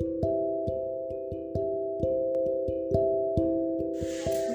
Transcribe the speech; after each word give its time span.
Thank 0.00 0.24
you. 0.24 0.33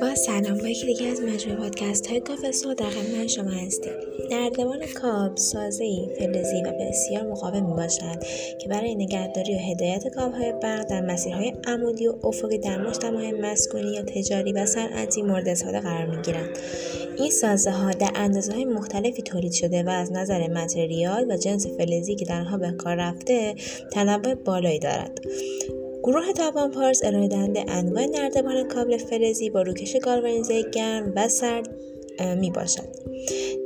با 0.01 0.15
سلام 0.15 0.57
با 0.57 0.67
یکی 0.67 0.85
دیگه 0.85 1.07
از 1.07 1.21
مجموعه 1.21 1.59
پادکست 1.59 2.07
های 2.07 2.19
کافسو 2.19 2.73
در 2.73 2.89
خدمت 2.89 3.27
شما 3.27 3.49
هستیم. 3.49 3.91
نردبان 4.31 4.79
کاب 5.01 5.37
سازه 5.37 5.85
فلزی 6.19 6.61
و 6.65 6.73
بسیار 6.79 7.23
مقاوم 7.23 7.65
می 7.65 7.73
باشد 7.73 8.23
که 8.61 8.67
برای 8.69 8.95
نگهداری 8.95 9.55
و 9.55 9.57
هدایت 9.57 10.07
کابهای 10.07 10.53
برق 10.63 10.89
در 10.89 11.01
مسیرهای 11.01 11.53
عمودی 11.67 12.07
و 12.07 12.15
افقی 12.23 12.57
در 12.57 12.87
مجتمع 12.87 13.31
مسکونی 13.41 13.91
یا 13.91 14.01
تجاری 14.01 14.53
و 14.53 14.65
صنعتی 14.65 15.21
مورد 15.21 15.47
استفاده 15.47 15.79
قرار 15.79 16.05
می 16.05 16.21
گیرند 16.21 16.59
این 17.17 17.31
سازه 17.31 17.71
ها 17.71 17.91
در 17.91 18.11
اندازه 18.15 18.53
های 18.53 18.65
مختلفی 18.65 19.21
تولید 19.21 19.51
شده 19.51 19.83
و 19.83 19.89
از 19.89 20.11
نظر 20.11 20.47
متریال 20.47 21.31
و 21.31 21.37
جنس 21.37 21.67
فلزی 21.67 22.15
که 22.15 22.25
در 22.25 22.39
آنها 22.39 22.57
به 22.57 22.71
کار 22.71 22.95
رفته 22.95 23.55
تنوع 23.91 24.33
بالایی 24.33 24.79
دارد. 24.79 25.19
گروه 26.03 26.33
تابان 26.33 26.71
پارس 26.71 27.03
ارائه 27.03 27.27
دهنده 27.27 27.65
انواع 27.67 28.05
نردبان 28.05 28.67
کابل 28.67 28.97
فلزی 28.97 29.49
با 29.49 29.61
روکش 29.61 29.95
گالوانیزه 29.95 30.61
گرم 30.61 31.13
و 31.15 31.27
سرد 31.27 31.69
می 32.39 32.51
باشد. 32.51 32.89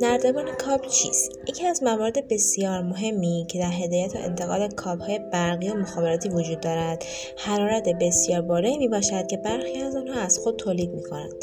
نردبان 0.01 0.45
کابل 0.51 0.87
چیست؟ 0.87 1.39
یکی 1.47 1.67
از 1.67 1.83
موارد 1.83 2.27
بسیار 2.27 2.81
مهمی 2.81 3.45
که 3.49 3.59
در 3.59 3.71
هدایت 3.71 4.15
و 4.15 4.17
انتقال 4.17 4.69
های 4.99 5.19
برقی 5.19 5.69
و 5.69 5.73
مخابراتی 5.73 6.29
وجود 6.29 6.59
دارد 6.59 7.03
حرارت 7.37 7.89
بسیار 8.01 8.41
بالایی 8.41 8.77
می 8.77 8.87
باشد 8.87 9.27
که 9.27 9.37
برخی 9.37 9.81
از 9.81 9.95
آنها 9.95 10.21
از 10.21 10.37
خود 10.37 10.55
تولید 10.55 10.89
می 10.89 11.03
کنند. 11.03 11.33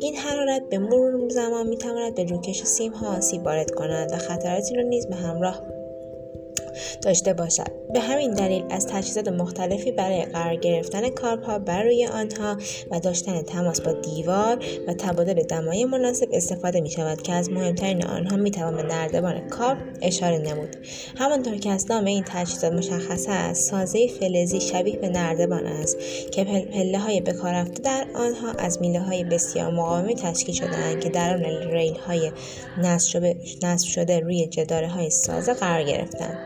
این 0.00 0.16
حرارت 0.16 0.62
به 0.70 0.78
مرور 0.78 1.28
زمان 1.28 1.66
می 1.66 1.76
تواند 1.76 2.14
به 2.14 2.24
روکش 2.24 2.62
سیم 2.62 2.92
ها 2.92 3.16
آسیب 3.16 3.42
وارد 3.42 3.70
کند 3.70 4.12
و 4.12 4.16
خطراتی 4.16 4.74
را 4.74 4.82
نیز 4.82 5.06
به 5.06 5.16
همراه 5.16 5.77
داشته 7.02 7.32
باشد. 7.32 7.88
به 7.92 8.00
همین 8.00 8.30
دلیل 8.30 8.64
از 8.70 8.86
تجهیزات 8.86 9.28
مختلفی 9.28 9.92
برای 9.92 10.24
قرار 10.24 10.56
گرفتن 10.56 11.08
کارپا 11.08 11.58
بر 11.58 11.82
روی 11.82 12.06
آنها 12.06 12.56
و 12.90 13.00
داشتن 13.00 13.42
تماس 13.42 13.80
با 13.80 13.92
دیوار 13.92 14.58
و 14.88 14.94
تبادل 14.94 15.42
دمای 15.42 15.84
مناسب 15.84 16.28
استفاده 16.32 16.80
می 16.80 16.90
شود 16.90 17.22
که 17.22 17.32
از 17.32 17.50
مهمترین 17.50 18.06
آنها 18.06 18.36
می 18.36 18.50
توان 18.50 18.76
به 18.76 18.82
نردبان 18.82 19.48
کارپ 19.48 19.78
اشاره 20.02 20.38
نمود. 20.38 20.76
همانطور 21.18 21.56
که 21.56 21.70
از 21.70 21.90
نام 21.90 22.04
این 22.04 22.24
تجهیزات 22.26 22.72
مشخص 22.72 23.26
است 23.28 23.70
سازه 23.70 24.08
فلزی 24.20 24.60
شبیه 24.60 24.96
به 24.96 25.08
نردبان 25.08 25.66
است 25.66 25.96
که 26.32 26.44
پله 26.44 26.98
های 26.98 27.20
به 27.20 27.32
کار 27.32 27.52
رفته 27.52 27.82
در 27.82 28.06
آنها 28.14 28.52
از 28.58 28.80
میله 28.80 29.00
های 29.00 29.24
بسیار 29.24 29.70
مقاومی 29.70 30.14
تشکیل 30.14 30.54
شدهاند 30.54 31.00
که 31.00 31.08
در 31.08 31.34
آن 31.34 31.42
ریل 31.72 31.96
های 31.98 32.32
نصب 33.62 33.88
شده 33.88 34.20
روی 34.20 34.46
جداره 34.46 34.88
های 34.88 35.10
سازه 35.10 35.54
قرار 35.54 35.82
گرفتند. 35.82 36.38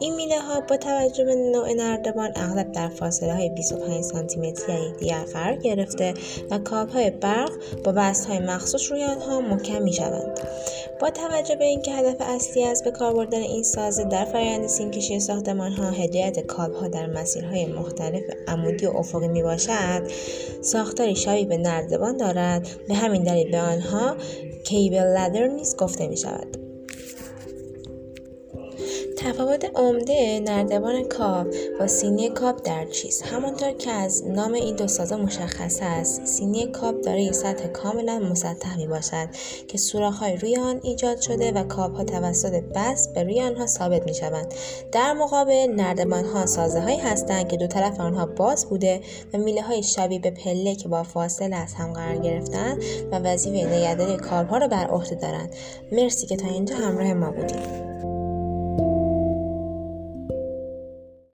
این 0.00 0.14
میله 0.14 0.40
ها 0.40 0.60
با 0.60 0.76
توجه 0.76 1.24
به 1.24 1.34
نوع 1.34 1.72
نردبان 1.72 2.32
اغلب 2.36 2.72
در 2.72 2.88
فاصله 2.88 3.34
های 3.34 3.48
25 3.48 4.04
سانتی 4.04 4.40
متری 4.40 4.92
دیگر 4.98 5.24
قرار 5.32 5.56
گرفته 5.56 6.14
و 6.50 6.58
کاب 6.58 6.88
های 6.88 7.10
برق 7.10 7.52
با 7.84 7.92
بست 7.92 8.26
های 8.26 8.38
مخصوص 8.38 8.92
روی 8.92 9.04
آنها 9.04 9.40
محکم 9.40 9.82
می 9.82 9.92
شوند. 9.92 10.40
با 11.00 11.10
توجه 11.10 11.56
به 11.56 11.64
اینکه 11.64 11.92
هدف 11.92 12.16
اصلی 12.20 12.64
از 12.64 12.82
به 12.84 12.90
کار 12.90 13.14
بردن 13.14 13.40
این 13.40 13.62
سازه 13.62 14.04
در 14.04 14.24
فرآیند 14.24 14.66
سیمکشی 14.66 15.20
ساختمان 15.20 15.72
ها 15.72 15.90
هدایت 15.90 16.40
کاب 16.40 16.72
ها 16.74 16.88
در 16.88 17.06
مسیرهای 17.06 17.66
مختلف 17.66 18.22
عمودی 18.48 18.86
و 18.86 18.90
افقی 18.90 19.28
می 19.28 19.42
باشد 19.42 20.02
ساختاری 20.62 21.16
شبیه 21.16 21.46
به 21.46 21.56
نردبان 21.56 22.16
دارد 22.16 22.68
به 22.88 22.94
همین 22.94 23.22
دلیل 23.22 23.50
به 23.50 23.58
آنها 23.58 24.16
کیبل 24.64 24.96
لدر 24.96 25.46
نیز 25.46 25.76
گفته 25.76 26.08
می 26.08 26.16
شود 26.16 26.65
تفاوت 29.16 29.64
عمده 29.74 30.40
نردبان 30.40 31.04
کاب 31.04 31.46
با 31.78 31.86
سینی 31.86 32.30
کاب 32.30 32.62
در 32.62 32.84
چیست؟ 32.84 33.22
همانطور 33.22 33.72
که 33.72 33.90
از 33.90 34.26
نام 34.26 34.52
این 34.52 34.76
دو 34.76 34.86
سازه 34.88 35.16
مشخص 35.16 35.78
است 35.82 36.26
سینی 36.26 36.66
کاب 36.66 37.00
دارای 37.00 37.32
سطح 37.32 37.66
کاملا 37.66 38.18
مسطح 38.18 38.76
می 38.76 38.86
باشد 38.86 39.28
که 39.68 39.78
سوراخ‌های 39.78 40.36
روی 40.36 40.56
آن 40.56 40.80
ایجاد 40.82 41.20
شده 41.20 41.52
و 41.52 41.64
کاب 41.64 41.94
ها 41.94 42.04
توسط 42.04 42.62
بست 42.74 43.14
به 43.14 43.22
روی 43.22 43.42
آنها 43.42 43.66
ثابت 43.66 44.06
می 44.06 44.14
شوند 44.14 44.54
در 44.92 45.12
مقابل 45.12 45.72
نردبان 45.76 46.24
ها 46.24 46.46
سازه 46.46 46.80
هایی 46.80 46.98
هستند 46.98 47.48
که 47.48 47.56
دو 47.56 47.66
طرف 47.66 48.00
آنها 48.00 48.26
باز 48.26 48.66
بوده 48.66 49.00
و 49.34 49.38
میله 49.38 49.62
های 49.62 49.82
شبیه 49.82 50.18
به 50.18 50.30
پله 50.30 50.74
که 50.74 50.88
با 50.88 51.02
فاصله 51.02 51.56
از 51.56 51.74
هم 51.74 51.92
قرار 51.92 52.16
گرفتن 52.16 52.78
و 53.12 53.18
وظیفه 53.18 53.66
نگهداری 53.66 54.16
کارها 54.16 54.58
را 54.58 54.68
بر 54.68 54.86
عهده 54.86 55.14
دارند. 55.14 55.54
مرسی 55.92 56.26
که 56.26 56.36
تا 56.36 56.48
اینجا 56.48 56.76
همراه 56.76 57.12
ما 57.12 57.30
بودید. 57.30 58.15